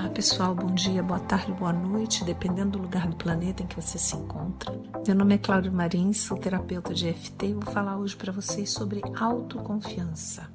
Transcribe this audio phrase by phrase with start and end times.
[0.00, 3.76] Olá pessoal, bom dia, boa tarde, boa noite, dependendo do lugar do planeta em que
[3.76, 4.72] você se encontra.
[5.06, 8.70] Meu nome é Cláudio Marins, sou terapeuta de EFT e vou falar hoje para vocês
[8.70, 10.50] sobre autoconfiança.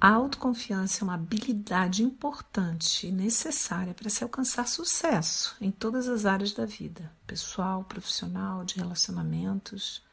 [0.00, 6.24] A autoconfiança é uma habilidade importante e necessária para se alcançar sucesso em todas as
[6.24, 10.04] áreas da vida, pessoal, profissional, de relacionamentos.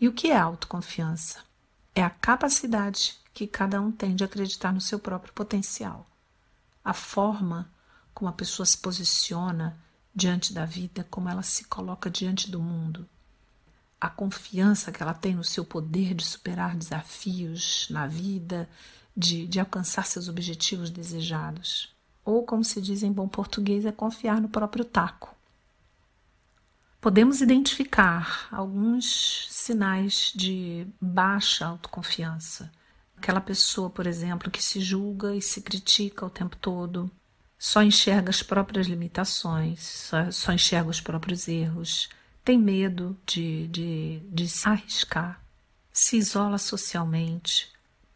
[0.00, 1.40] E o que é autoconfiança?
[1.94, 6.06] É a capacidade que cada um tem de acreditar no seu próprio potencial
[6.84, 7.70] a forma
[8.12, 9.78] como a pessoa se posiciona
[10.14, 13.08] diante da vida, como ela se coloca diante do mundo,
[14.00, 18.68] a confiança que ela tem no seu poder de superar desafios na vida,
[19.16, 21.94] de, de alcançar seus objetivos desejados.
[22.24, 25.34] Ou, como se diz em bom português, é confiar no próprio taco.
[27.00, 32.70] Podemos identificar alguns sinais de baixa autoconfiança
[33.20, 37.10] Aquela pessoa, por exemplo, que se julga e se critica o tempo todo,
[37.58, 42.08] só enxerga as próprias limitações, só, só enxerga os próprios erros,
[42.42, 45.38] tem medo de, de, de se arriscar,
[45.92, 47.70] se isola socialmente,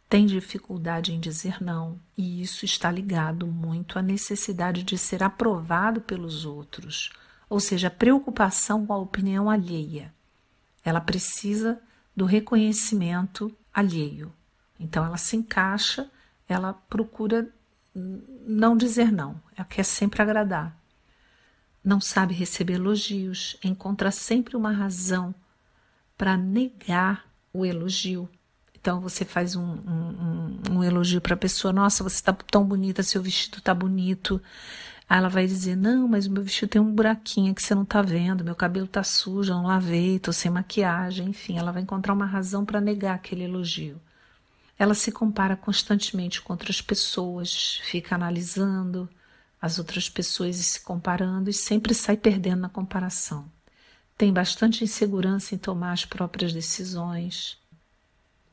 [0.09, 6.01] tem dificuldade em dizer não, e isso está ligado muito à necessidade de ser aprovado
[6.01, 7.11] pelos outros,
[7.47, 10.11] ou seja, preocupação com a opinião alheia.
[10.83, 11.79] Ela precisa
[12.15, 14.33] do reconhecimento alheio.
[14.79, 16.09] Então ela se encaixa,
[16.47, 17.49] ela procura
[17.95, 20.77] não dizer não, ela quer sempre agradar.
[21.83, 25.33] Não sabe receber elogios, encontra sempre uma razão
[26.17, 28.27] para negar o elogio.
[28.73, 32.65] Então você faz um, um, um, um elogio para a pessoa: Nossa, você está tão
[32.65, 34.41] bonita, seu vestido está bonito.
[35.07, 37.83] Aí ela vai dizer: Não, mas o meu vestido tem um buraquinho que você não
[37.83, 41.29] está vendo, meu cabelo está sujo, eu não lavei, estou sem maquiagem.
[41.29, 43.99] Enfim, ela vai encontrar uma razão para negar aquele elogio.
[44.77, 49.09] Ela se compara constantemente com outras pessoas, fica analisando
[49.61, 53.49] as outras pessoas e se comparando e sempre sai perdendo na comparação.
[54.17, 57.57] Tem bastante insegurança em tomar as próprias decisões.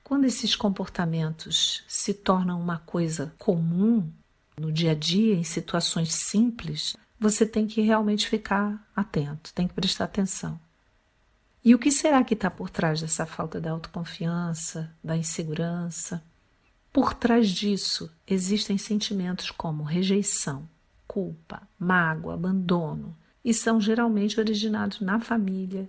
[0.02, 4.10] Quando esses comportamentos se tornam uma coisa comum
[4.56, 9.74] no dia a dia, em situações simples, você tem que realmente ficar atento, tem que
[9.74, 10.58] prestar atenção.
[11.64, 16.22] E o que será que está por trás dessa falta de autoconfiança, da insegurança?
[16.92, 20.68] Por trás disso existem sentimentos como rejeição,
[21.06, 25.88] culpa, mágoa, abandono, e são geralmente originados na família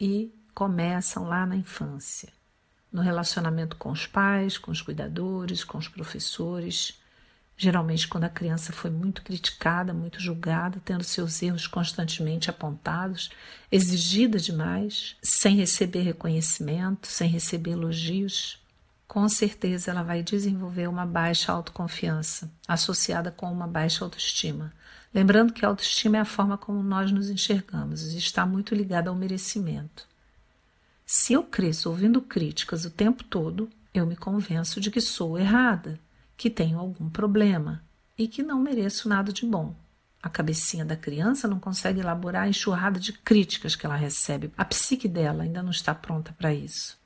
[0.00, 2.32] e começam lá na infância,
[2.90, 7.01] no relacionamento com os pais, com os cuidadores, com os professores
[7.62, 13.30] Geralmente, quando a criança foi muito criticada, muito julgada, tendo seus erros constantemente apontados,
[13.70, 18.60] exigida demais, sem receber reconhecimento, sem receber elogios,
[19.06, 24.72] com certeza ela vai desenvolver uma baixa autoconfiança, associada com uma baixa autoestima.
[25.14, 29.08] Lembrando que a autoestima é a forma como nós nos enxergamos e está muito ligada
[29.08, 30.08] ao merecimento.
[31.06, 36.00] Se eu cresço ouvindo críticas o tempo todo, eu me convenço de que sou errada,
[36.36, 37.82] que tenho algum problema
[38.18, 39.74] e que não mereço nada de bom.
[40.22, 44.52] A cabecinha da criança não consegue elaborar a enxurrada de críticas que ela recebe.
[44.56, 46.96] A psique dela ainda não está pronta para isso.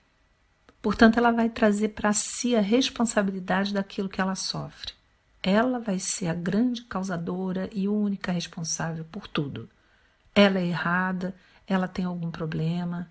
[0.83, 4.93] Portanto, ela vai trazer para si a responsabilidade daquilo que ela sofre.
[5.43, 9.69] Ela vai ser a grande causadora e única responsável por tudo.
[10.35, 11.35] Ela é errada,
[11.67, 13.11] ela tem algum problema,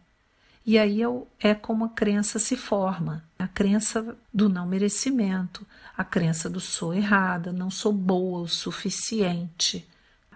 [0.65, 1.01] e aí
[1.39, 5.65] é como a crença se forma: a crença do não merecimento,
[5.95, 9.87] a crença do sou errada, não sou boa o suficiente.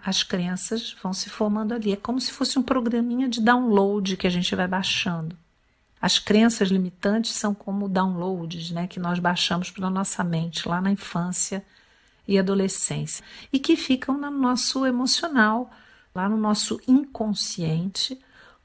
[0.05, 1.91] As crenças vão se formando ali.
[1.91, 5.35] É como se fosse um programinha de download que a gente vai baixando.
[6.01, 10.91] As crenças limitantes são como downloads né, que nós baixamos para nossa mente lá na
[10.91, 11.65] infância
[12.25, 15.69] e adolescência e que ficam no nosso emocional,
[16.15, 18.17] lá no nosso inconsciente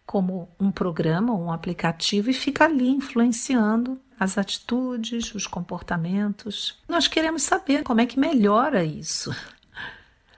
[0.07, 6.79] como um programa, um aplicativo e fica ali influenciando as atitudes, os comportamentos.
[6.89, 9.35] Nós queremos saber como é que melhora isso.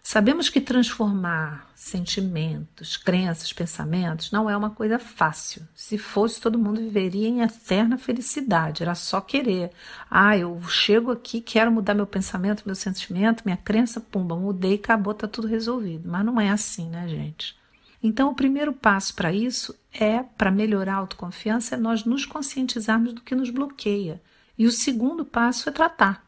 [0.02, 5.66] Sabemos que transformar sentimentos, crenças, pensamentos não é uma coisa fácil.
[5.74, 9.72] Se fosse, todo mundo viveria em eterna felicidade, era só querer.
[10.08, 15.12] Ah, eu chego aqui, quero mudar meu pensamento, meu sentimento, minha crença, pumba, mudei, acabou,
[15.12, 16.08] tá tudo resolvido.
[16.08, 17.56] Mas não é assim, né, gente?
[18.06, 23.12] Então, o primeiro passo para isso é, para melhorar a autoconfiança, é nós nos conscientizarmos
[23.12, 24.22] do que nos bloqueia.
[24.56, 26.24] E o segundo passo é tratar.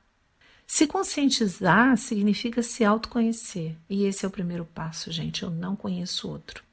[0.66, 3.76] Se conscientizar significa se autoconhecer.
[3.88, 5.44] E esse é o primeiro passo, gente.
[5.44, 6.64] Eu não conheço outro.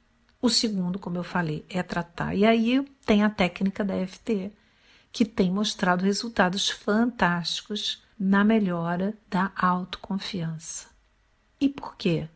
[0.42, 2.34] O segundo, como eu falei, é tratar.
[2.34, 4.50] E aí tem a técnica da FT,
[5.12, 10.88] que tem mostrado resultados fantásticos na melhora da autoconfiança.
[11.60, 12.28] E por quê?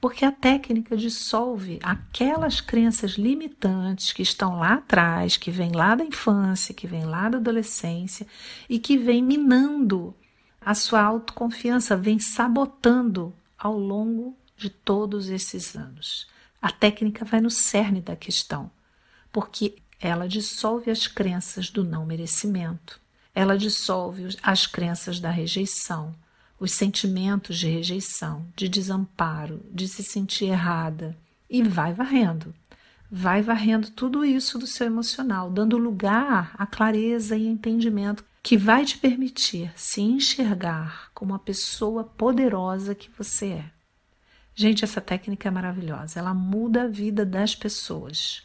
[0.00, 6.04] Porque a técnica dissolve aquelas crenças limitantes que estão lá atrás, que vêm lá da
[6.04, 8.26] infância, que vêm lá da adolescência
[8.68, 10.14] e que vêm minando
[10.60, 16.26] a sua autoconfiança, vem sabotando ao longo de todos esses anos.
[16.62, 18.70] A técnica vai no cerne da questão,
[19.30, 23.00] porque ela dissolve as crenças do não merecimento,
[23.34, 26.14] ela dissolve as crenças da rejeição,
[26.60, 31.16] os sentimentos de rejeição, de desamparo, de se sentir errada
[31.48, 32.54] e vai varrendo.
[33.10, 38.84] Vai varrendo tudo isso do seu emocional, dando lugar à clareza e entendimento que vai
[38.84, 43.64] te permitir se enxergar como a pessoa poderosa que você é.
[44.54, 48.42] Gente, essa técnica é maravilhosa, ela muda a vida das pessoas.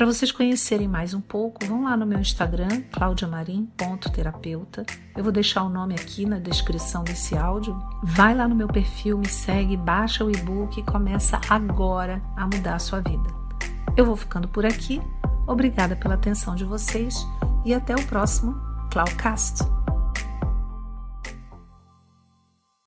[0.00, 4.86] Para vocês conhecerem mais um pouco, vão lá no meu Instagram, claudiamarim.terapeuta.
[5.14, 7.78] Eu vou deixar o nome aqui na descrição desse áudio.
[8.02, 12.76] Vai lá no meu perfil, me segue, baixa o e-book e começa agora a mudar
[12.76, 13.28] a sua vida.
[13.94, 15.02] Eu vou ficando por aqui.
[15.46, 17.14] Obrigada pela atenção de vocês
[17.66, 18.58] e até o próximo
[18.90, 19.79] Cloudcast.